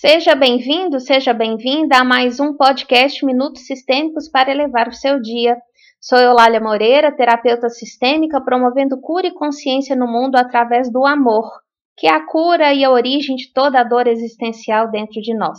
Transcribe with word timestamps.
Seja 0.00 0.36
bem-vindo, 0.36 1.00
seja 1.00 1.34
bem-vinda 1.34 1.96
a 1.98 2.04
mais 2.04 2.38
um 2.38 2.56
podcast 2.56 3.26
Minutos 3.26 3.66
Sistêmicos 3.66 4.28
para 4.28 4.48
elevar 4.48 4.86
o 4.86 4.92
seu 4.92 5.20
dia. 5.20 5.56
Sou 6.00 6.16
Eulália 6.16 6.60
Moreira, 6.60 7.10
terapeuta 7.10 7.68
sistêmica, 7.68 8.40
promovendo 8.40 9.00
cura 9.00 9.26
e 9.26 9.34
consciência 9.34 9.96
no 9.96 10.06
mundo 10.06 10.36
através 10.36 10.88
do 10.88 11.04
amor, 11.04 11.50
que 11.96 12.06
é 12.06 12.12
a 12.12 12.24
cura 12.24 12.72
e 12.72 12.84
a 12.84 12.92
origem 12.92 13.34
de 13.34 13.52
toda 13.52 13.80
a 13.80 13.82
dor 13.82 14.06
existencial 14.06 14.88
dentro 14.88 15.20
de 15.20 15.36
nós. 15.36 15.58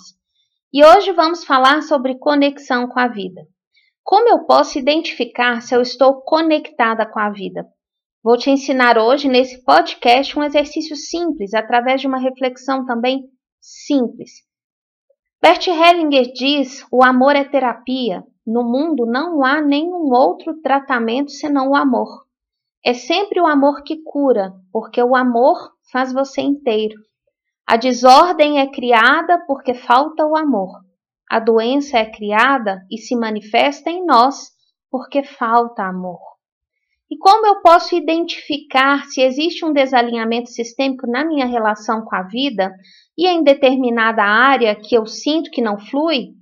E 0.72 0.86
hoje 0.86 1.12
vamos 1.12 1.44
falar 1.44 1.82
sobre 1.82 2.18
conexão 2.18 2.88
com 2.88 2.98
a 2.98 3.10
vida. 3.10 3.42
Como 4.06 4.30
eu 4.30 4.46
posso 4.46 4.80
identificar 4.80 5.62
se 5.62 5.76
eu 5.76 5.82
estou 5.82 6.22
conectada 6.22 7.06
com 7.06 7.20
a 7.20 7.30
vida? 7.30 7.66
Vou 8.24 8.38
te 8.38 8.50
ensinar 8.50 8.98
hoje 8.98 9.28
nesse 9.28 9.62
podcast 9.66 10.40
um 10.40 10.44
exercício 10.46 10.96
simples, 10.96 11.54
através 11.54 12.00
de 12.00 12.08
uma 12.08 12.18
reflexão 12.18 12.86
também 12.86 13.26
simples. 13.62 14.32
Bert 15.42 15.68
Hellinger 15.68 16.32
diz: 16.34 16.86
o 16.92 17.04
amor 17.04 17.36
é 17.36 17.44
terapia. 17.44 18.24
No 18.46 18.64
mundo 18.64 19.06
não 19.06 19.46
há 19.46 19.62
nenhum 19.62 20.12
outro 20.12 20.60
tratamento 20.62 21.32
senão 21.32 21.70
o 21.70 21.76
amor. 21.76 22.26
É 22.84 22.94
sempre 22.94 23.40
o 23.40 23.46
amor 23.46 23.84
que 23.84 24.02
cura, 24.04 24.54
porque 24.72 25.02
o 25.04 25.16
amor 25.16 25.58
faz 25.92 26.12
você 26.12 26.42
inteiro. 26.42 26.96
A 27.68 27.78
desordem 27.78 28.60
é 28.60 28.68
criada 28.68 29.46
porque 29.46 29.74
falta 29.74 30.26
o 30.26 30.36
amor. 30.36 30.72
A 31.30 31.40
doença 31.40 32.00
é 32.00 32.06
criada 32.06 32.84
e 32.90 32.98
se 32.98 33.16
manifesta 33.16 33.90
em 33.92 34.04
nós 34.04 34.50
porque 34.90 35.24
falta 35.24 35.84
amor. 35.84 36.20
E 37.12 37.18
como 37.18 37.48
eu 37.48 37.62
posso 37.62 37.96
identificar 37.96 39.06
se 39.06 39.22
existe 39.22 39.66
um 39.66 39.74
desalinhamento 39.74 40.50
sistêmico 40.50 41.08
na 41.08 41.26
minha 41.26 41.48
relação 41.48 42.04
com 42.04 42.16
a 42.16 42.22
vida 42.22 42.72
e 43.18 43.28
em 43.28 43.44
determinada 43.44 44.24
área 44.24 44.76
que 44.76 44.96
eu 44.96 45.08
sinto 45.08 45.50
que 45.50 45.62
não 45.62 45.80
flui, 45.80 46.36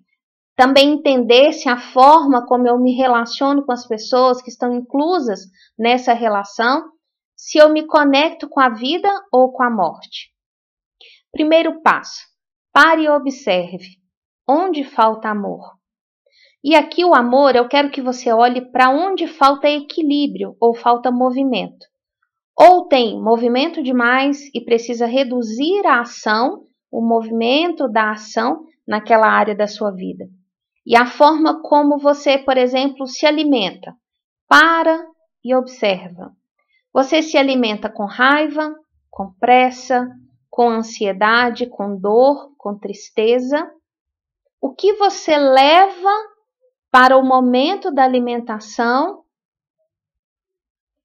também 0.57 0.91
entender 0.91 1.53
se 1.53 1.69
a 1.69 1.77
forma 1.77 2.45
como 2.45 2.67
eu 2.67 2.77
me 2.77 2.93
relaciono 2.95 3.65
com 3.65 3.71
as 3.71 3.87
pessoas 3.87 4.41
que 4.41 4.49
estão 4.49 4.73
inclusas 4.73 5.41
nessa 5.77 6.13
relação, 6.13 6.89
se 7.35 7.59
eu 7.59 7.71
me 7.71 7.85
conecto 7.85 8.49
com 8.49 8.59
a 8.59 8.67
vida 8.67 9.09
ou 9.31 9.53
com 9.53 9.63
a 9.63 9.69
morte. 9.69 10.33
Primeiro 11.31 11.81
passo: 11.81 12.25
pare 12.73 13.03
e 13.03 13.09
observe. 13.09 13.97
Onde 14.49 14.83
falta 14.83 15.29
amor? 15.29 15.76
E 16.63 16.75
aqui 16.75 17.05
o 17.05 17.13
amor, 17.13 17.55
eu 17.55 17.67
quero 17.67 17.89
que 17.89 18.01
você 18.01 18.31
olhe 18.31 18.61
para 18.71 18.89
onde 18.89 19.27
falta 19.27 19.69
equilíbrio 19.69 20.55
ou 20.59 20.73
falta 20.73 21.11
movimento. 21.11 21.85
Ou 22.57 22.87
tem 22.87 23.21
movimento 23.21 23.83
demais 23.83 24.49
e 24.53 24.61
precisa 24.61 25.05
reduzir 25.05 25.85
a 25.85 26.01
ação 26.01 26.63
o 26.91 27.01
movimento 27.01 27.87
da 27.87 28.11
ação 28.11 28.65
naquela 28.87 29.27
área 29.27 29.55
da 29.55 29.67
sua 29.67 29.91
vida. 29.91 30.25
E 30.85 30.95
a 30.95 31.05
forma 31.05 31.61
como 31.61 31.97
você, 31.99 32.37
por 32.37 32.57
exemplo, 32.57 33.05
se 33.05 33.25
alimenta. 33.25 33.93
Para 34.47 35.05
e 35.43 35.53
observa. 35.53 36.31
Você 36.93 37.21
se 37.21 37.37
alimenta 37.37 37.89
com 37.89 38.05
raiva, 38.05 38.73
com 39.11 39.31
pressa, 39.33 40.09
com 40.49 40.69
ansiedade, 40.69 41.67
com 41.67 41.99
dor, 41.99 42.51
com 42.57 42.77
tristeza. 42.79 43.69
O 44.61 44.73
que 44.73 44.93
você 44.93 45.37
leva 45.37 46.09
para 46.91 47.17
o 47.17 47.23
momento 47.23 47.91
da 47.91 48.03
alimentação 48.03 49.23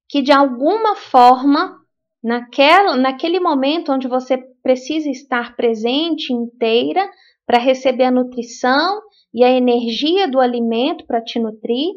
que 0.07 0.21
de 0.21 0.31
alguma 0.31 0.95
forma, 0.95 1.79
naquela, 2.23 2.95
naquele 2.95 3.39
momento 3.39 3.91
onde 3.91 4.07
você 4.07 4.37
precisa 4.61 5.09
estar 5.09 5.55
presente 5.55 6.31
inteira 6.31 7.09
para 7.45 7.57
receber 7.57 8.03
a 8.03 8.11
nutrição 8.11 9.01
e 9.33 9.43
a 9.43 9.49
energia 9.49 10.27
do 10.27 10.39
alimento 10.39 11.05
para 11.07 11.21
te 11.21 11.39
nutrir? 11.39 11.95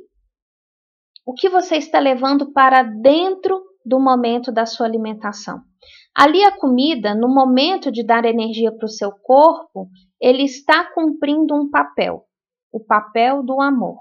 O 1.27 1.35
que 1.35 1.49
você 1.49 1.77
está 1.77 1.99
levando 1.99 2.53
para 2.53 2.83
dentro 2.83 3.63
do 3.85 4.01
momento 4.01 4.51
da 4.51 4.65
sua 4.65 4.87
alimentação? 4.87 5.61
Ali 6.17 6.43
a 6.43 6.57
comida, 6.57 7.15
no 7.15 7.29
momento 7.29 7.93
de 7.93 8.03
dar 8.03 8.25
energia 8.25 8.73
para 8.73 8.87
o 8.87 8.89
seu 8.89 9.13
corpo, 9.13 9.91
ele 10.19 10.45
está 10.45 10.91
cumprindo 10.95 11.55
um 11.55 11.69
papel, 11.69 12.25
o 12.73 12.81
papel 12.81 13.43
do 13.43 13.61
amor. 13.61 13.99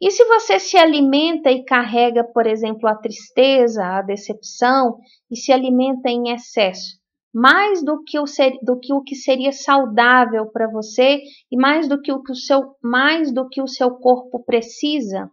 E 0.00 0.10
se 0.10 0.24
você 0.24 0.58
se 0.58 0.76
alimenta 0.76 1.50
e 1.50 1.64
carrega, 1.64 2.24
por 2.24 2.46
exemplo, 2.46 2.88
a 2.88 2.94
tristeza, 2.94 3.84
a 3.84 4.02
decepção 4.02 4.98
e 5.30 5.36
se 5.36 5.52
alimenta 5.52 6.10
em 6.10 6.32
excesso, 6.32 6.98
mais 7.34 7.84
do 7.84 8.02
que 8.04 8.18
o, 8.18 8.26
ser, 8.26 8.58
do 8.62 8.78
que, 8.78 8.92
o 8.92 9.02
que 9.02 9.16
seria 9.16 9.50
saudável 9.50 10.46
para 10.52 10.70
você 10.70 11.20
e 11.50 11.56
mais 11.56 11.88
do 11.88 12.00
que 12.00 12.12
o 12.12 12.22
que 12.22 12.30
o 12.30 12.36
seu 12.36 12.76
mais 12.80 13.32
do 13.32 13.48
que 13.48 13.60
o 13.60 13.66
seu 13.66 13.90
corpo 13.96 14.44
precisa 14.44 15.28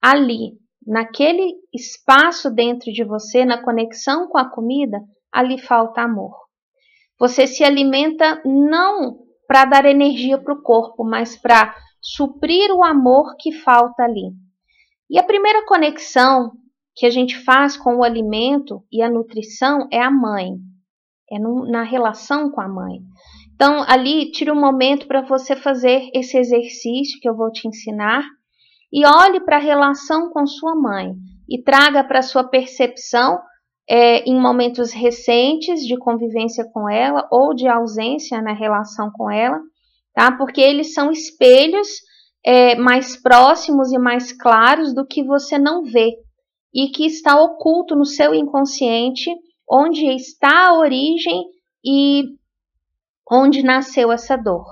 ali 0.00 0.52
naquele 0.86 1.54
espaço 1.74 2.50
dentro 2.50 2.90
de 2.90 3.04
você 3.04 3.44
na 3.44 3.62
conexão 3.62 4.26
com 4.28 4.38
a 4.38 4.48
comida 4.48 4.98
ali 5.30 5.58
falta 5.58 6.00
amor 6.00 6.34
você 7.18 7.46
se 7.46 7.62
alimenta 7.62 8.40
não 8.46 9.25
para 9.46 9.64
dar 9.64 9.84
energia 9.84 10.38
para 10.38 10.54
o 10.54 10.62
corpo 10.62 11.04
mas 11.04 11.36
para 11.36 11.74
suprir 12.00 12.70
o 12.70 12.84
amor 12.84 13.36
que 13.38 13.52
falta 13.52 14.02
ali 14.02 14.32
e 15.08 15.18
a 15.18 15.22
primeira 15.22 15.64
conexão 15.66 16.52
que 16.94 17.06
a 17.06 17.10
gente 17.10 17.38
faz 17.44 17.76
com 17.76 17.96
o 17.96 18.04
alimento 18.04 18.82
e 18.90 19.02
a 19.02 19.10
nutrição 19.10 19.86
é 19.92 20.00
a 20.00 20.10
mãe 20.10 20.56
é 21.30 21.38
no, 21.38 21.66
na 21.66 21.82
relação 21.82 22.50
com 22.50 22.60
a 22.60 22.68
mãe. 22.68 23.00
Então, 23.54 23.84
ali, 23.88 24.30
tire 24.30 24.50
um 24.50 24.60
momento 24.60 25.06
para 25.06 25.22
você 25.22 25.56
fazer 25.56 26.10
esse 26.14 26.36
exercício 26.36 27.18
que 27.20 27.28
eu 27.28 27.36
vou 27.36 27.50
te 27.50 27.66
ensinar 27.66 28.22
e 28.92 29.04
olhe 29.04 29.40
para 29.40 29.56
a 29.56 29.60
relação 29.60 30.30
com 30.30 30.46
sua 30.46 30.74
mãe 30.74 31.14
e 31.48 31.62
traga 31.62 32.04
para 32.04 32.22
sua 32.22 32.44
percepção 32.44 33.40
é, 33.88 34.20
em 34.28 34.38
momentos 34.38 34.92
recentes 34.92 35.86
de 35.86 35.96
convivência 35.96 36.64
com 36.72 36.88
ela 36.88 37.26
ou 37.30 37.54
de 37.54 37.68
ausência 37.68 38.42
na 38.42 38.52
relação 38.52 39.10
com 39.12 39.30
ela, 39.30 39.60
tá? 40.12 40.32
Porque 40.36 40.60
eles 40.60 40.92
são 40.92 41.10
espelhos 41.10 41.88
é, 42.44 42.74
mais 42.76 43.20
próximos 43.20 43.92
e 43.92 43.98
mais 43.98 44.32
claros 44.32 44.94
do 44.94 45.06
que 45.06 45.22
você 45.22 45.58
não 45.58 45.82
vê 45.82 46.16
e 46.74 46.88
que 46.88 47.06
está 47.06 47.40
oculto 47.40 47.94
no 47.94 48.04
seu 48.04 48.34
inconsciente 48.34 49.30
onde 49.68 50.06
está 50.06 50.68
a 50.68 50.78
origem 50.78 51.44
e 51.84 52.24
onde 53.30 53.62
nasceu 53.62 54.12
essa 54.12 54.36
dor. 54.36 54.64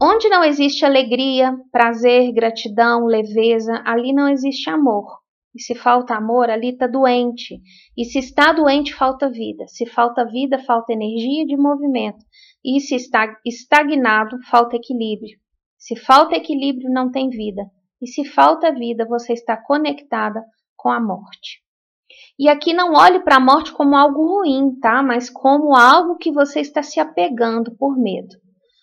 Onde 0.00 0.28
não 0.28 0.42
existe 0.42 0.84
alegria, 0.84 1.54
prazer, 1.70 2.32
gratidão, 2.32 3.06
leveza, 3.06 3.82
ali 3.86 4.12
não 4.12 4.28
existe 4.28 4.68
amor. 4.68 5.23
E 5.54 5.62
se 5.62 5.74
falta 5.74 6.16
amor, 6.16 6.50
ali 6.50 6.70
está 6.70 6.88
doente. 6.88 7.60
E 7.96 8.04
se 8.04 8.18
está 8.18 8.52
doente, 8.52 8.92
falta 8.92 9.30
vida. 9.30 9.66
Se 9.68 9.86
falta 9.86 10.24
vida, 10.24 10.58
falta 10.58 10.92
energia 10.92 11.46
de 11.46 11.56
movimento. 11.56 12.24
E 12.64 12.80
se 12.80 12.96
está 12.96 13.38
estagnado, 13.44 14.42
falta 14.50 14.74
equilíbrio. 14.74 15.38
Se 15.78 15.94
falta 15.94 16.34
equilíbrio, 16.34 16.90
não 16.90 17.10
tem 17.10 17.28
vida. 17.30 17.62
E 18.02 18.08
se 18.08 18.24
falta 18.24 18.72
vida, 18.72 19.06
você 19.06 19.32
está 19.32 19.56
conectada 19.56 20.42
com 20.76 20.90
a 20.90 21.00
morte. 21.00 21.62
E 22.38 22.48
aqui 22.48 22.72
não 22.72 22.94
olhe 22.94 23.20
para 23.20 23.36
a 23.36 23.40
morte 23.40 23.72
como 23.72 23.96
algo 23.96 24.26
ruim, 24.26 24.78
tá? 24.80 25.02
Mas 25.02 25.30
como 25.30 25.76
algo 25.76 26.16
que 26.16 26.32
você 26.32 26.60
está 26.60 26.82
se 26.82 26.98
apegando 26.98 27.76
por 27.76 27.96
medo. 27.96 28.34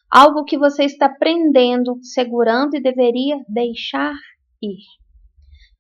Algo 0.10 0.46
que 0.46 0.58
você 0.58 0.86
está 0.86 1.10
prendendo, 1.10 2.00
segurando 2.02 2.76
e 2.76 2.81
deveria 2.81 3.44
deixar 3.48 4.14
ir. 4.62 5.00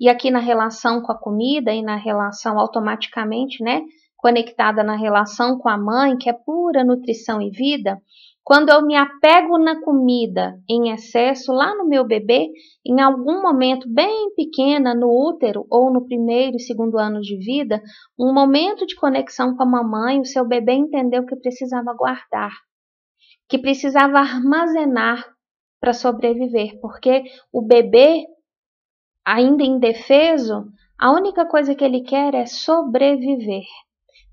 E 0.01 0.09
aqui 0.09 0.31
na 0.31 0.39
relação 0.39 0.99
com 0.99 1.11
a 1.11 1.15
comida 1.17 1.71
e 1.71 1.83
na 1.83 1.95
relação 1.95 2.57
automaticamente, 2.57 3.63
né? 3.63 3.83
Conectada 4.17 4.83
na 4.83 4.95
relação 4.95 5.59
com 5.59 5.69
a 5.69 5.77
mãe, 5.77 6.17
que 6.17 6.27
é 6.27 6.33
pura 6.33 6.83
nutrição 6.83 7.39
e 7.39 7.51
vida, 7.51 8.01
quando 8.43 8.69
eu 8.69 8.81
me 8.83 8.95
apego 8.95 9.59
na 9.59 9.79
comida 9.79 10.59
em 10.67 10.89
excesso 10.91 11.53
lá 11.53 11.75
no 11.75 11.87
meu 11.87 12.03
bebê, 12.03 12.49
em 12.83 12.99
algum 12.99 13.43
momento 13.43 13.87
bem 13.87 14.33
pequena 14.35 14.95
no 14.95 15.07
útero 15.07 15.67
ou 15.69 15.93
no 15.93 16.03
primeiro 16.07 16.57
e 16.57 16.59
segundo 16.59 16.97
ano 16.97 17.21
de 17.21 17.37
vida, 17.37 17.79
um 18.19 18.33
momento 18.33 18.87
de 18.87 18.95
conexão 18.95 19.55
com 19.55 19.61
a 19.61 19.67
mamãe, 19.67 20.19
o 20.19 20.25
seu 20.25 20.47
bebê 20.47 20.73
entendeu 20.73 21.23
que 21.27 21.35
precisava 21.35 21.93
guardar, 21.93 22.51
que 23.47 23.59
precisava 23.59 24.17
armazenar 24.17 25.23
para 25.79 25.93
sobreviver, 25.93 26.79
porque 26.81 27.23
o 27.53 27.61
bebê 27.61 28.25
ainda 29.25 29.63
indefeso, 29.63 30.65
a 30.99 31.11
única 31.11 31.45
coisa 31.45 31.73
que 31.73 31.83
ele 31.83 32.01
quer 32.01 32.33
é 32.33 32.45
sobreviver. 32.45 33.65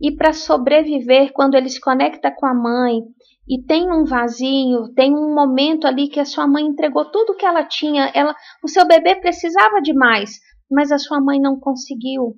E 0.01 0.15
para 0.15 0.33
sobreviver, 0.33 1.33
quando 1.33 1.55
ele 1.55 1.69
se 1.69 1.81
conecta 1.81 2.31
com 2.31 2.47
a 2.47 2.55
mãe 2.55 3.01
e 3.49 3.63
tem 3.63 3.91
um 3.91 4.05
vazio, 4.05 4.93
tem 4.95 5.15
um 5.15 5.35
momento 5.35 5.87
ali 5.87 6.09
que 6.09 6.21
a 6.21 6.25
sua 6.25 6.47
mãe 6.47 6.65
entregou 6.65 7.11
tudo 7.11 7.35
que 7.35 7.47
ela 7.47 7.65
tinha, 7.65 8.11
ela, 8.15 8.35
o 8.63 8.69
seu 8.69 8.87
bebê 8.87 9.17
precisava 9.17 9.81
de 9.81 9.93
mais, 9.95 10.39
mas 10.71 10.93
a 10.93 10.99
sua 10.99 11.21
mãe 11.21 11.41
não 11.41 11.59
conseguiu. 11.59 12.35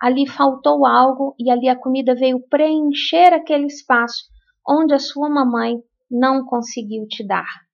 Ali 0.00 0.26
faltou 0.26 0.86
algo 0.86 1.34
e 1.38 1.50
ali 1.50 1.68
a 1.68 1.76
comida 1.76 2.14
veio 2.14 2.40
preencher 2.48 3.32
aquele 3.32 3.66
espaço 3.66 4.24
onde 4.66 4.94
a 4.94 4.98
sua 4.98 5.28
mamãe 5.28 5.76
não 6.10 6.44
conseguiu 6.44 7.06
te 7.06 7.26
dar. 7.26 7.67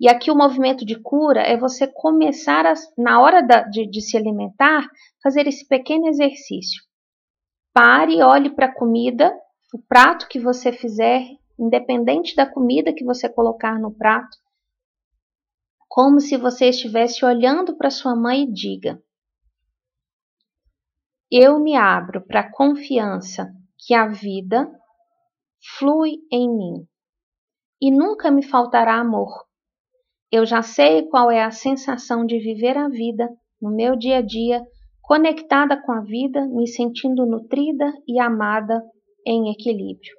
E 0.00 0.08
aqui 0.08 0.30
o 0.30 0.36
movimento 0.36 0.84
de 0.84 1.00
cura 1.00 1.40
é 1.40 1.56
você 1.56 1.86
começar, 1.86 2.64
a, 2.66 2.74
na 2.96 3.20
hora 3.20 3.42
da, 3.42 3.62
de, 3.62 3.84
de 3.86 4.00
se 4.00 4.16
alimentar, 4.16 4.88
fazer 5.22 5.48
esse 5.48 5.66
pequeno 5.66 6.06
exercício. 6.06 6.82
Pare 7.72 8.16
e 8.16 8.22
olhe 8.22 8.50
para 8.50 8.66
a 8.66 8.74
comida, 8.74 9.34
o 9.74 9.78
prato 9.78 10.28
que 10.28 10.38
você 10.38 10.70
fizer, 10.70 11.24
independente 11.58 12.36
da 12.36 12.46
comida 12.46 12.92
que 12.92 13.04
você 13.04 13.28
colocar 13.28 13.78
no 13.78 13.92
prato, 13.92 14.36
como 15.88 16.20
se 16.20 16.36
você 16.36 16.66
estivesse 16.66 17.24
olhando 17.24 17.76
para 17.76 17.90
sua 17.90 18.14
mãe 18.14 18.44
e 18.44 18.52
diga: 18.52 19.02
Eu 21.30 21.58
me 21.58 21.74
abro 21.74 22.20
para 22.20 22.40
a 22.40 22.52
confiança 22.52 23.52
que 23.76 23.94
a 23.94 24.06
vida 24.06 24.70
flui 25.78 26.18
em 26.30 26.48
mim 26.48 26.88
e 27.80 27.90
nunca 27.90 28.30
me 28.30 28.44
faltará 28.44 28.94
amor. 28.94 29.47
Eu 30.30 30.44
já 30.44 30.60
sei 30.60 31.08
qual 31.08 31.30
é 31.30 31.42
a 31.42 31.50
sensação 31.50 32.26
de 32.26 32.38
viver 32.38 32.76
a 32.76 32.88
vida 32.88 33.28
no 33.60 33.74
meu 33.74 33.96
dia 33.96 34.18
a 34.18 34.22
dia, 34.22 34.62
conectada 35.02 35.80
com 35.80 35.90
a 35.90 36.00
vida, 36.00 36.46
me 36.46 36.66
sentindo 36.66 37.24
nutrida 37.24 37.92
e 38.06 38.20
amada 38.20 38.82
em 39.26 39.50
equilíbrio. 39.50 40.14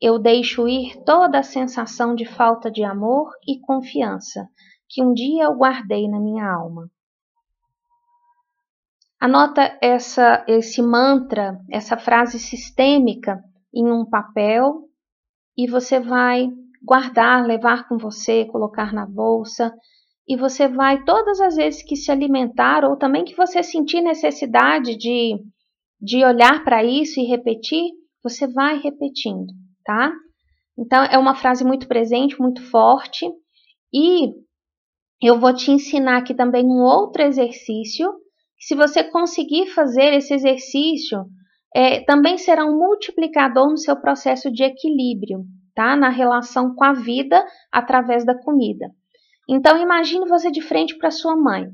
Eu 0.00 0.18
deixo 0.18 0.66
ir 0.66 1.00
toda 1.04 1.38
a 1.38 1.44
sensação 1.44 2.14
de 2.16 2.24
falta 2.24 2.68
de 2.68 2.82
amor 2.82 3.30
e 3.46 3.60
confiança 3.60 4.48
que 4.88 5.02
um 5.02 5.14
dia 5.14 5.44
eu 5.44 5.54
guardei 5.54 6.08
na 6.08 6.18
minha 6.18 6.44
alma. 6.44 6.90
Anota 9.20 9.78
essa, 9.80 10.44
esse 10.48 10.82
mantra, 10.82 11.56
essa 11.70 11.96
frase 11.96 12.40
sistêmica 12.40 13.40
em 13.72 13.88
um 13.90 14.04
papel 14.04 14.88
e 15.56 15.70
você 15.70 16.00
vai 16.00 16.50
guardar, 16.84 17.46
levar 17.46 17.88
com 17.88 17.96
você, 17.96 18.44
colocar 18.46 18.92
na 18.92 19.06
bolsa. 19.06 19.72
E 20.26 20.36
você 20.36 20.68
vai, 20.68 21.04
todas 21.04 21.40
as 21.40 21.56
vezes 21.56 21.82
que 21.82 21.96
se 21.96 22.10
alimentar, 22.10 22.84
ou 22.84 22.96
também 22.96 23.24
que 23.24 23.36
você 23.36 23.62
sentir 23.62 24.00
necessidade 24.00 24.96
de, 24.96 25.36
de 26.00 26.24
olhar 26.24 26.64
para 26.64 26.84
isso 26.84 27.20
e 27.20 27.24
repetir, 27.24 27.90
você 28.22 28.46
vai 28.46 28.78
repetindo, 28.78 29.52
tá? 29.84 30.12
Então, 30.78 31.02
é 31.04 31.18
uma 31.18 31.34
frase 31.34 31.64
muito 31.64 31.88
presente, 31.88 32.40
muito 32.40 32.62
forte. 32.62 33.28
E 33.92 34.32
eu 35.22 35.38
vou 35.38 35.54
te 35.54 35.70
ensinar 35.70 36.18
aqui 36.18 36.34
também 36.34 36.64
um 36.64 36.82
outro 36.82 37.22
exercício. 37.22 38.12
Se 38.58 38.74
você 38.74 39.04
conseguir 39.04 39.66
fazer 39.68 40.14
esse 40.14 40.32
exercício, 40.32 41.24
é, 41.74 42.00
também 42.04 42.38
será 42.38 42.64
um 42.64 42.78
multiplicador 42.78 43.68
no 43.68 43.76
seu 43.76 44.00
processo 44.00 44.50
de 44.50 44.62
equilíbrio, 44.62 45.44
tá? 45.74 45.96
Na 45.96 46.08
relação 46.08 46.74
com 46.74 46.84
a 46.84 46.92
vida 46.92 47.44
através 47.70 48.24
da 48.24 48.34
comida. 48.34 48.90
Então, 49.48 49.76
imagine 49.78 50.28
você 50.28 50.50
de 50.50 50.60
frente 50.60 50.96
para 50.96 51.10
sua 51.10 51.36
mãe. 51.36 51.66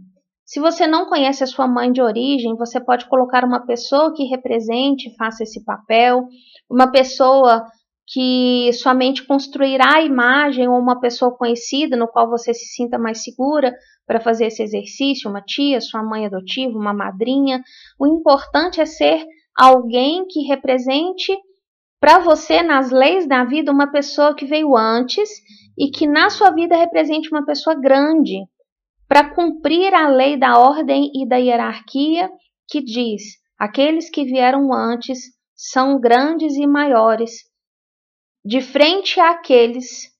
Se 0.44 0.60
você 0.60 0.86
não 0.86 1.06
conhece 1.06 1.44
a 1.44 1.46
sua 1.46 1.68
mãe 1.68 1.92
de 1.92 2.00
origem, 2.00 2.56
você 2.56 2.80
pode 2.80 3.06
colocar 3.06 3.44
uma 3.44 3.66
pessoa 3.66 4.14
que 4.14 4.24
represente, 4.24 5.14
faça 5.16 5.42
esse 5.42 5.62
papel, 5.62 6.26
uma 6.70 6.90
pessoa 6.90 7.66
que 8.10 8.70
somente 8.72 9.26
construirá 9.26 9.96
a 9.96 10.02
imagem 10.02 10.66
ou 10.66 10.78
uma 10.78 10.98
pessoa 10.98 11.36
conhecida 11.36 11.94
no 11.94 12.08
qual 12.08 12.30
você 12.30 12.54
se 12.54 12.64
sinta 12.68 12.98
mais 12.98 13.22
segura 13.22 13.74
para 14.06 14.18
fazer 14.18 14.46
esse 14.46 14.62
exercício, 14.62 15.28
uma 15.28 15.42
tia, 15.42 15.82
sua 15.82 16.02
mãe 16.02 16.24
adotiva, 16.24 16.78
uma 16.78 16.94
madrinha. 16.94 17.62
O 18.00 18.06
importante 18.06 18.80
é 18.80 18.86
ser 18.86 19.26
alguém 19.54 20.26
que 20.26 20.40
represente 20.46 21.36
para 22.00 22.18
você 22.18 22.62
nas 22.62 22.90
leis 22.90 23.26
da 23.26 23.44
vida 23.44 23.72
uma 23.72 23.90
pessoa 23.90 24.34
que 24.34 24.44
veio 24.44 24.76
antes 24.76 25.28
e 25.76 25.90
que 25.90 26.06
na 26.06 26.30
sua 26.30 26.50
vida 26.50 26.76
represente 26.76 27.30
uma 27.30 27.44
pessoa 27.44 27.74
grande 27.74 28.44
para 29.08 29.34
cumprir 29.34 29.94
a 29.94 30.08
lei 30.08 30.36
da 30.36 30.58
ordem 30.58 31.10
e 31.14 31.26
da 31.26 31.36
hierarquia 31.36 32.30
que 32.68 32.82
diz: 32.82 33.22
aqueles 33.58 34.10
que 34.10 34.24
vieram 34.24 34.72
antes 34.72 35.18
são 35.56 35.98
grandes 35.98 36.54
e 36.54 36.66
maiores, 36.66 37.48
de 38.44 38.60
frente 38.60 39.18
àqueles, 39.18 40.12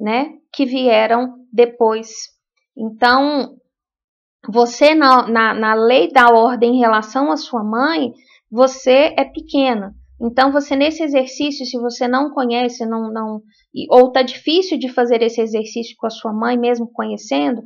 né, 0.00 0.38
que 0.52 0.64
vieram 0.64 1.44
depois. 1.52 2.08
Então, 2.76 3.56
você 4.48 4.94
na, 4.94 5.28
na, 5.28 5.52
na 5.52 5.74
lei 5.74 6.10
da 6.10 6.28
ordem 6.28 6.76
em 6.76 6.80
relação 6.80 7.30
à 7.30 7.36
sua 7.36 7.62
mãe, 7.62 8.14
você 8.50 9.14
é 9.18 9.24
pequena. 9.24 9.94
Então, 10.20 10.52
você 10.52 10.76
nesse 10.76 11.02
exercício, 11.02 11.64
se 11.64 11.78
você 11.78 12.06
não 12.06 12.30
conhece, 12.30 12.84
não, 12.84 13.10
não 13.10 13.40
ou 13.88 14.08
está 14.08 14.20
difícil 14.20 14.78
de 14.78 14.92
fazer 14.92 15.22
esse 15.22 15.40
exercício 15.40 15.96
com 15.98 16.06
a 16.06 16.10
sua 16.10 16.32
mãe, 16.32 16.58
mesmo 16.58 16.90
conhecendo, 16.92 17.62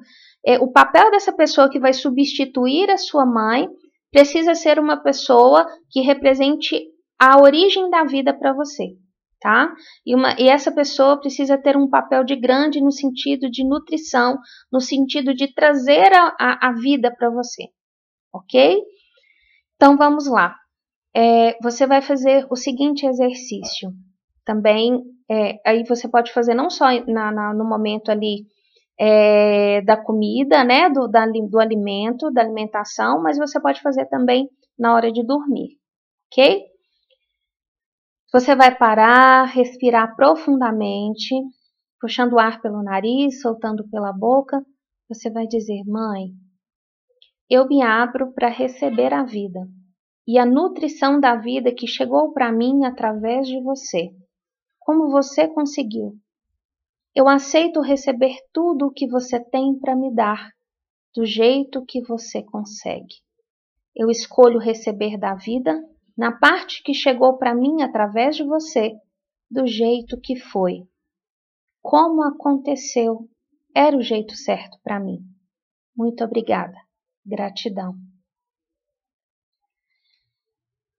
é, 0.46 0.58
o 0.58 0.70
papel 0.70 1.10
dessa 1.10 1.32
pessoa 1.32 1.68
que 1.68 1.80
vai 1.80 1.92
substituir 1.92 2.88
a 2.90 2.96
sua 2.96 3.26
mãe 3.26 3.66
precisa 4.12 4.54
ser 4.54 4.78
uma 4.78 4.96
pessoa 4.96 5.66
que 5.90 6.00
represente 6.00 6.84
a 7.20 7.40
origem 7.40 7.90
da 7.90 8.04
vida 8.04 8.32
para 8.32 8.52
você, 8.52 8.90
tá? 9.40 9.74
E, 10.06 10.14
uma, 10.14 10.36
e 10.38 10.48
essa 10.48 10.70
pessoa 10.70 11.18
precisa 11.18 11.58
ter 11.58 11.76
um 11.76 11.88
papel 11.88 12.22
de 12.22 12.36
grande 12.36 12.80
no 12.80 12.92
sentido 12.92 13.50
de 13.50 13.66
nutrição, 13.66 14.38
no 14.70 14.80
sentido 14.80 15.34
de 15.34 15.52
trazer 15.52 16.12
a, 16.12 16.36
a, 16.38 16.68
a 16.68 16.72
vida 16.74 17.12
para 17.16 17.30
você, 17.30 17.64
ok? 18.32 18.80
Então 19.74 19.96
vamos 19.96 20.28
lá 20.28 20.54
é, 21.14 21.56
você 21.62 21.86
vai 21.86 22.02
fazer 22.02 22.46
o 22.50 22.56
seguinte 22.56 23.06
exercício. 23.06 23.90
Também, 24.44 25.00
é, 25.30 25.60
aí 25.64 25.84
você 25.84 26.08
pode 26.08 26.32
fazer 26.32 26.54
não 26.54 26.68
só 26.68 26.86
na, 27.06 27.30
na, 27.30 27.54
no 27.54 27.64
momento 27.64 28.10
ali 28.10 28.46
é, 28.98 29.80
da 29.82 29.96
comida, 29.96 30.64
né, 30.64 30.90
do, 30.90 31.08
da, 31.08 31.24
do 31.26 31.58
alimento, 31.60 32.30
da 32.30 32.42
alimentação, 32.42 33.22
mas 33.22 33.38
você 33.38 33.60
pode 33.60 33.80
fazer 33.80 34.06
também 34.06 34.48
na 34.78 34.94
hora 34.94 35.10
de 35.12 35.24
dormir, 35.24 35.78
ok? 36.26 36.64
Você 38.32 38.56
vai 38.56 38.76
parar, 38.76 39.44
respirar 39.44 40.16
profundamente, 40.16 41.32
puxando 42.00 42.32
o 42.32 42.38
ar 42.38 42.60
pelo 42.60 42.82
nariz, 42.82 43.40
soltando 43.40 43.88
pela 43.88 44.12
boca. 44.12 44.60
Você 45.08 45.30
vai 45.30 45.46
dizer: 45.46 45.84
Mãe, 45.86 46.32
eu 47.48 47.68
me 47.68 47.80
abro 47.80 48.32
para 48.32 48.48
receber 48.48 49.14
a 49.14 49.22
vida 49.22 49.60
e 50.26 50.38
a 50.38 50.46
nutrição 50.46 51.20
da 51.20 51.36
vida 51.36 51.74
que 51.74 51.86
chegou 51.86 52.32
para 52.32 52.50
mim 52.50 52.84
através 52.84 53.46
de 53.46 53.60
você. 53.60 54.10
Como 54.78 55.10
você 55.10 55.48
conseguiu? 55.48 56.14
Eu 57.14 57.28
aceito 57.28 57.80
receber 57.80 58.36
tudo 58.52 58.86
o 58.86 58.90
que 58.90 59.06
você 59.06 59.38
tem 59.38 59.78
para 59.78 59.94
me 59.94 60.12
dar, 60.12 60.50
do 61.14 61.24
jeito 61.24 61.84
que 61.84 62.02
você 62.02 62.42
consegue. 62.42 63.14
Eu 63.94 64.10
escolho 64.10 64.58
receber 64.58 65.16
da 65.16 65.34
vida, 65.34 65.80
na 66.16 66.32
parte 66.32 66.82
que 66.82 66.92
chegou 66.92 67.38
para 67.38 67.54
mim 67.54 67.82
através 67.82 68.36
de 68.36 68.44
você, 68.44 68.92
do 69.50 69.66
jeito 69.66 70.20
que 70.20 70.36
foi. 70.36 70.82
Como 71.80 72.22
aconteceu, 72.22 73.28
era 73.74 73.96
o 73.96 74.02
jeito 74.02 74.34
certo 74.34 74.78
para 74.82 74.98
mim. 74.98 75.18
Muito 75.96 76.24
obrigada. 76.24 76.76
Gratidão. 77.24 77.94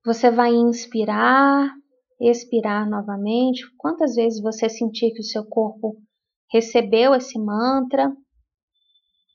Você 0.05 0.29
vai 0.29 0.53
inspirar, 0.53 1.73
expirar 2.21 2.87
novamente. 2.87 3.63
Quantas 3.75 4.13
vezes 4.13 4.39
você 4.39 4.69
sentir 4.69 5.11
que 5.11 5.21
o 5.21 5.25
seu 5.25 5.43
corpo 5.43 5.97
recebeu 6.53 7.15
esse 7.15 7.39
mantra 7.39 8.15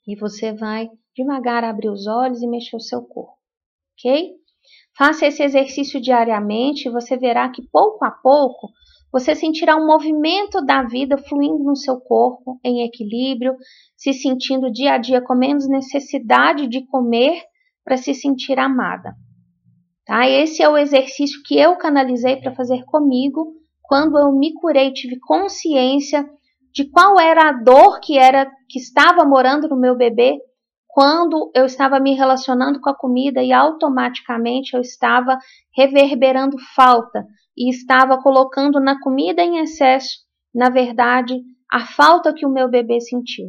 e 0.07 0.15
você 0.15 0.53
vai 0.53 0.89
devagar 1.13 1.65
abrir 1.65 1.89
os 1.89 2.07
olhos 2.07 2.41
e 2.41 2.47
mexer 2.47 2.77
o 2.77 2.79
seu 2.79 3.01
corpo, 3.01 3.37
ok? 3.99 4.31
Faça 4.97 5.25
esse 5.25 5.43
exercício 5.43 5.99
diariamente 5.99 6.87
e 6.87 6.91
você 6.91 7.17
verá 7.17 7.49
que 7.49 7.61
pouco 7.69 8.05
a 8.05 8.11
pouco 8.11 8.69
você 9.11 9.35
sentirá 9.35 9.75
um 9.75 9.85
movimento 9.85 10.63
da 10.65 10.83
vida 10.83 11.17
fluindo 11.17 11.65
no 11.65 11.75
seu 11.75 11.99
corpo 11.99 12.57
em 12.63 12.85
equilíbrio, 12.85 13.57
se 13.97 14.13
sentindo 14.13 14.71
dia 14.71 14.93
a 14.93 14.97
dia 14.97 15.21
com 15.21 15.35
menos 15.35 15.67
necessidade 15.67 16.65
de 16.67 16.85
comer 16.87 17.43
para 17.83 17.97
se 17.97 18.13
sentir 18.13 18.57
amada. 18.57 19.13
Tá? 20.11 20.27
Esse 20.27 20.61
é 20.61 20.67
o 20.67 20.77
exercício 20.77 21.41
que 21.45 21.57
eu 21.57 21.77
canalizei 21.77 22.35
para 22.35 22.53
fazer 22.53 22.83
comigo 22.83 23.53
quando 23.81 24.19
eu 24.19 24.29
me 24.33 24.53
curei, 24.55 24.91
tive 24.91 25.17
consciência 25.17 26.29
de 26.73 26.83
qual 26.83 27.17
era 27.17 27.47
a 27.47 27.53
dor 27.53 28.01
que 28.01 28.17
era 28.17 28.45
que 28.67 28.77
estava 28.77 29.23
morando 29.23 29.69
no 29.69 29.79
meu 29.79 29.95
bebê 29.95 30.37
quando 30.85 31.49
eu 31.55 31.63
estava 31.63 31.97
me 31.97 32.13
relacionando 32.13 32.81
com 32.81 32.89
a 32.89 32.93
comida 32.93 33.41
e 33.41 33.53
automaticamente 33.53 34.73
eu 34.73 34.81
estava 34.81 35.37
reverberando 35.73 36.57
falta 36.75 37.25
e 37.55 37.69
estava 37.69 38.21
colocando 38.21 38.81
na 38.81 38.99
comida 38.99 39.41
em 39.41 39.59
excesso, 39.59 40.25
na 40.53 40.69
verdade, 40.69 41.41
a 41.71 41.85
falta 41.85 42.33
que 42.33 42.45
o 42.45 42.51
meu 42.51 42.69
bebê 42.69 42.99
sentiu. 42.99 43.47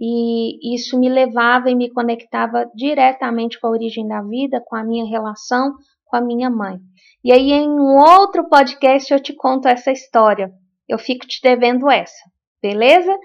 E 0.00 0.74
isso 0.74 0.98
me 0.98 1.10
levava 1.10 1.70
e 1.70 1.74
me 1.74 1.90
conectava 1.90 2.70
diretamente 2.74 3.60
com 3.60 3.66
a 3.66 3.70
origem 3.70 4.08
da 4.08 4.22
vida, 4.22 4.62
com 4.66 4.74
a 4.74 4.82
minha 4.82 5.04
relação 5.04 5.74
com 6.10 6.16
a 6.16 6.20
minha 6.20 6.50
mãe. 6.50 6.78
E 7.24 7.32
aí, 7.32 7.52
em 7.52 7.68
um 7.68 7.96
outro 7.96 8.48
podcast, 8.48 9.12
eu 9.12 9.22
te 9.22 9.32
conto 9.32 9.68
essa 9.68 9.92
história. 9.92 10.52
eu 10.88 10.98
fico 10.98 11.24
te 11.24 11.40
devendo 11.40 11.88
essa, 11.88 12.24
beleza? 12.60 13.16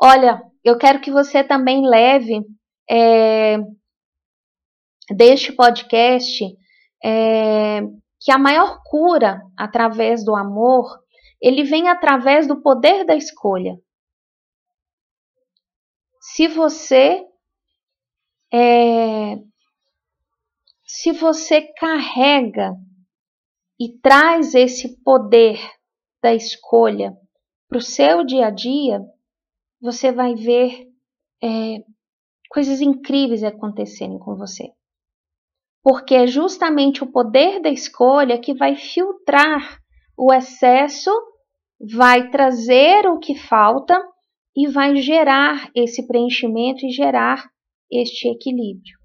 Olha, 0.00 0.42
eu 0.64 0.78
quero 0.78 0.98
que 0.98 1.10
você 1.10 1.44
também 1.44 1.86
leve 1.86 2.40
é, 2.90 3.58
deste 5.10 5.52
podcast 5.52 6.42
é, 7.04 7.82
que 8.18 8.32
a 8.32 8.38
maior 8.38 8.80
cura 8.86 9.42
através 9.58 10.24
do 10.24 10.34
amor 10.34 10.86
ele 11.40 11.64
vem 11.64 11.88
através 11.88 12.46
do 12.46 12.62
poder 12.62 13.04
da 13.04 13.14
escolha. 13.14 13.76
Se 16.24 16.46
você 16.46 17.26
é, 18.54 19.34
se 20.86 21.10
você 21.10 21.62
carrega 21.76 22.76
e 23.78 23.98
traz 23.98 24.54
esse 24.54 25.02
poder 25.02 25.58
da 26.22 26.32
escolha 26.32 27.12
para 27.68 27.78
o 27.78 27.82
seu 27.82 28.24
dia 28.24 28.46
a 28.46 28.50
dia, 28.50 29.00
você 29.80 30.12
vai 30.12 30.36
ver 30.36 30.88
é, 31.42 31.82
coisas 32.48 32.80
incríveis 32.80 33.42
acontecerem 33.42 34.20
com 34.20 34.36
você. 34.36 34.70
Porque 35.82 36.14
é 36.14 36.28
justamente 36.28 37.02
o 37.02 37.10
poder 37.10 37.60
da 37.60 37.68
escolha 37.68 38.40
que 38.40 38.54
vai 38.54 38.76
filtrar 38.76 39.80
o 40.16 40.32
excesso, 40.32 41.10
vai 41.80 42.30
trazer 42.30 43.08
o 43.08 43.18
que 43.18 43.34
falta 43.34 44.11
e 44.56 44.68
vai 44.68 44.96
gerar 44.96 45.70
esse 45.74 46.06
preenchimento 46.06 46.84
e 46.84 46.90
gerar 46.90 47.48
este 47.90 48.28
equilíbrio. 48.28 48.98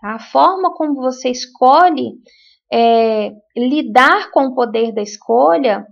Tá? 0.00 0.14
A 0.14 0.18
forma 0.18 0.74
como 0.74 0.94
você 0.94 1.30
escolhe 1.30 2.12
é, 2.72 3.32
lidar 3.56 4.30
com 4.30 4.46
o 4.46 4.54
poder 4.54 4.92
da 4.92 5.02
escolha 5.02 5.86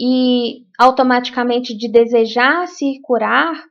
e 0.00 0.64
automaticamente 0.78 1.76
de 1.76 1.90
desejar 1.90 2.68
se 2.68 3.00
curar, 3.02 3.64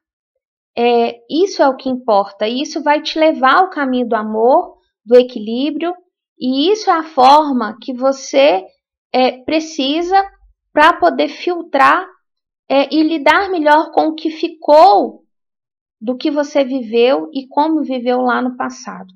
é, 0.78 1.18
isso 1.30 1.62
é 1.64 1.68
o 1.68 1.76
que 1.76 1.90
importa. 1.90 2.48
Isso 2.48 2.84
vai 2.84 3.02
te 3.02 3.18
levar 3.18 3.60
ao 3.60 3.70
caminho 3.70 4.08
do 4.08 4.16
amor, 4.16 4.78
do 5.06 5.18
equilíbrio, 5.18 5.94
e 6.40 6.72
isso 6.72 6.90
é 6.90 6.94
a 6.94 7.04
forma 7.04 7.78
que 7.82 7.94
você 7.94 8.64
é, 9.12 9.44
precisa 9.44 10.22
para 10.72 10.94
poder 10.94 11.30
filtrar 11.30 12.06
é, 12.70 12.94
e 12.94 13.02
lidar 13.04 13.50
melhor 13.50 13.92
com 13.92 14.08
o 14.08 14.16
que 14.16 14.30
ficou 14.30 15.24
do 16.00 16.18
que 16.18 16.30
você 16.30 16.64
viveu 16.64 17.30
e 17.34 17.48
como 17.48 17.84
viveu 17.84 18.22
lá 18.22 18.42
no 18.42 18.56
passado. 18.56 19.14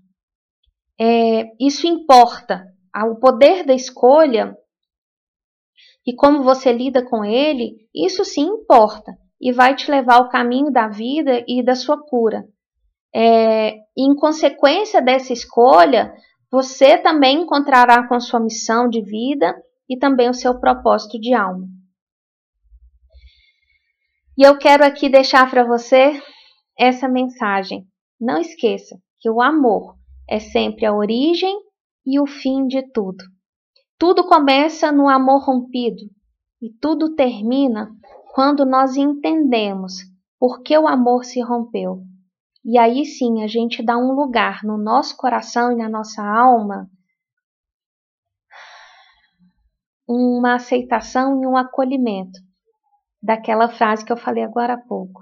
É, 0.99 1.45
isso 1.59 1.87
importa. 1.87 2.65
O 3.09 3.15
poder 3.15 3.65
da 3.65 3.73
escolha 3.73 4.55
e 6.05 6.13
como 6.13 6.43
você 6.43 6.71
lida 6.71 7.03
com 7.03 7.23
ele, 7.23 7.87
isso 7.93 8.25
sim 8.25 8.45
importa 8.45 9.15
e 9.39 9.51
vai 9.51 9.75
te 9.75 9.89
levar 9.89 10.15
ao 10.15 10.29
caminho 10.29 10.71
da 10.71 10.87
vida 10.87 11.43
e 11.47 11.63
da 11.63 11.73
sua 11.73 11.97
cura. 11.97 12.45
É, 13.13 13.75
em 13.97 14.15
consequência 14.15 15.01
dessa 15.01 15.33
escolha, 15.33 16.13
você 16.51 16.97
também 16.97 17.41
encontrará 17.41 18.07
com 18.07 18.19
sua 18.19 18.39
missão 18.39 18.87
de 18.87 19.01
vida 19.01 19.55
e 19.89 19.97
também 19.97 20.29
o 20.29 20.33
seu 20.33 20.59
propósito 20.59 21.19
de 21.19 21.33
alma. 21.33 21.67
E 24.41 24.43
eu 24.43 24.57
quero 24.57 24.83
aqui 24.83 25.07
deixar 25.07 25.47
para 25.51 25.63
você 25.63 26.19
essa 26.75 27.07
mensagem. 27.07 27.85
Não 28.19 28.39
esqueça 28.39 28.99
que 29.19 29.29
o 29.29 29.39
amor 29.39 29.95
é 30.27 30.39
sempre 30.39 30.83
a 30.83 30.91
origem 30.91 31.55
e 32.03 32.19
o 32.19 32.25
fim 32.25 32.65
de 32.65 32.81
tudo. 32.91 33.23
Tudo 33.99 34.27
começa 34.27 34.91
no 34.91 35.07
amor 35.07 35.45
rompido 35.45 36.01
e 36.59 36.73
tudo 36.81 37.13
termina 37.13 37.91
quando 38.33 38.65
nós 38.65 38.97
entendemos 38.97 39.93
por 40.39 40.63
que 40.63 40.75
o 40.75 40.87
amor 40.87 41.23
se 41.23 41.39
rompeu. 41.39 42.01
E 42.65 42.79
aí 42.79 43.05
sim 43.05 43.43
a 43.43 43.47
gente 43.47 43.85
dá 43.85 43.95
um 43.95 44.13
lugar 44.13 44.63
no 44.63 44.75
nosso 44.75 45.15
coração 45.17 45.71
e 45.71 45.75
na 45.75 45.87
nossa 45.87 46.23
alma, 46.23 46.89
uma 50.07 50.55
aceitação 50.55 51.39
e 51.43 51.45
um 51.45 51.55
acolhimento 51.55 52.39
daquela 53.21 53.69
frase 53.69 54.05
que 54.05 54.11
eu 54.11 54.17
falei 54.17 54.43
agora 54.43 54.73
há 54.73 54.81
pouco, 54.81 55.21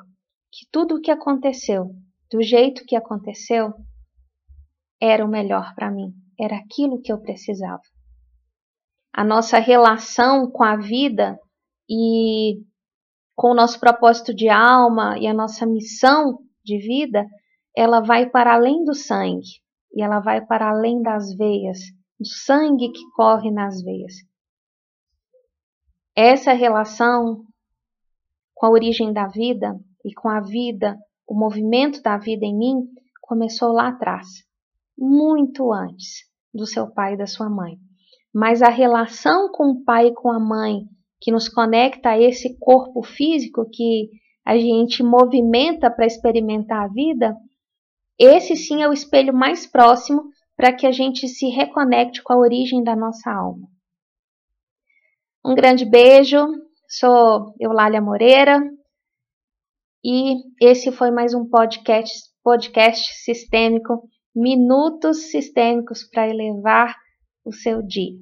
que 0.51 0.65
tudo 0.71 0.95
o 0.95 1.01
que 1.01 1.11
aconteceu, 1.11 1.91
do 2.31 2.41
jeito 2.41 2.85
que 2.85 2.95
aconteceu, 2.95 3.73
era 5.01 5.25
o 5.25 5.29
melhor 5.29 5.73
para 5.75 5.91
mim, 5.91 6.13
era 6.39 6.57
aquilo 6.57 7.01
que 7.01 7.11
eu 7.11 7.21
precisava 7.21 7.81
a 9.13 9.23
nossa 9.23 9.59
relação 9.59 10.49
com 10.49 10.63
a 10.63 10.75
vida 10.75 11.37
e 11.89 12.63
com 13.35 13.51
o 13.51 13.53
nosso 13.55 13.79
propósito 13.79 14.33
de 14.33 14.49
alma 14.49 15.17
e 15.17 15.27
a 15.27 15.33
nossa 15.33 15.65
missão 15.65 16.39
de 16.63 16.77
vida, 16.77 17.25
ela 17.75 18.01
vai 18.01 18.29
para 18.29 18.53
além 18.53 18.83
do 18.83 18.93
sangue 18.93 19.59
e 19.93 20.01
ela 20.01 20.19
vai 20.19 20.45
para 20.45 20.69
além 20.69 21.01
das 21.01 21.35
veias, 21.35 21.79
do 22.19 22.25
sangue 22.25 22.91
que 22.91 23.09
corre 23.15 23.49
nas 23.49 23.81
veias. 23.81 24.13
Essa 26.15 26.53
relação 26.53 27.45
com 28.59 28.67
a 28.67 28.71
origem 28.71 29.13
da 29.13 29.27
vida 29.27 29.79
e 30.03 30.13
com 30.13 30.27
a 30.29 30.41
vida, 30.41 30.97
o 31.27 31.33
movimento 31.33 32.01
da 32.01 32.17
vida 32.17 32.45
em 32.45 32.57
mim, 32.57 32.75
começou 33.21 33.71
lá 33.71 33.87
atrás, 33.87 34.27
muito 34.97 35.71
antes 35.71 36.25
do 36.53 36.65
seu 36.65 36.91
pai 36.91 37.13
e 37.13 37.17
da 37.17 37.25
sua 37.25 37.49
mãe 37.49 37.77
mas 38.33 38.61
a 38.61 38.69
relação 38.69 39.51
com 39.51 39.71
o 39.71 39.83
pai 39.83 40.07
e 40.07 40.13
com 40.13 40.31
a 40.31 40.39
mãe, 40.39 40.83
que 41.19 41.31
nos 41.31 41.49
conecta 41.49 42.09
a 42.09 42.19
esse 42.19 42.57
corpo 42.59 43.03
físico 43.03 43.69
que 43.69 44.09
a 44.45 44.57
gente 44.57 45.03
movimenta 45.03 45.89
para 45.91 46.05
experimentar 46.05 46.85
a 46.85 46.87
vida, 46.87 47.35
esse 48.17 48.55
sim 48.55 48.81
é 48.81 48.87
o 48.87 48.93
espelho 48.93 49.33
mais 49.33 49.65
próximo 49.65 50.23
para 50.55 50.73
que 50.73 50.85
a 50.85 50.91
gente 50.91 51.27
se 51.27 51.47
reconecte 51.47 52.21
com 52.21 52.33
a 52.33 52.37
origem 52.37 52.83
da 52.83 52.95
nossa 52.95 53.31
alma. 53.31 53.67
Um 55.43 55.55
grande 55.55 55.85
beijo, 55.85 56.37
sou 56.89 57.53
Eulália 57.59 58.01
Moreira 58.01 58.59
e 60.03 60.37
esse 60.59 60.91
foi 60.91 61.11
mais 61.11 61.33
um 61.33 61.47
podcast, 61.47 62.11
podcast 62.43 63.13
sistêmico, 63.23 64.09
minutos 64.35 65.29
sistêmicos 65.29 66.03
para 66.09 66.27
elevar 66.27 66.95
o 67.45 67.51
seu 67.51 67.81
dia. 67.85 68.17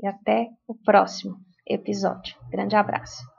E 0.00 0.06
até 0.06 0.48
o 0.66 0.74
próximo 0.74 1.36
episódio. 1.66 2.36
Grande 2.50 2.76
abraço. 2.76 3.31